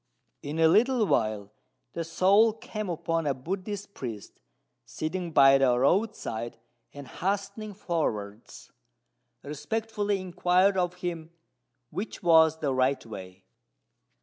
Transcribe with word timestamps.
In 0.41 0.57
a 0.57 0.67
little 0.67 1.05
while 1.05 1.53
the 1.93 2.03
soul 2.03 2.53
came 2.53 2.89
upon 2.89 3.27
a 3.27 3.35
Buddhist 3.35 3.93
priest 3.93 4.41
sitting 4.83 5.31
by 5.31 5.59
the 5.59 5.77
roadside, 5.77 6.57
and, 6.91 7.07
hastening 7.07 7.75
forwards, 7.75 8.71
respectfully 9.43 10.19
inquired 10.19 10.75
of 10.75 10.95
him 11.05 11.29
which 11.91 12.23
was 12.23 12.57
the 12.57 12.73
right 12.73 13.05
way. 13.05 13.45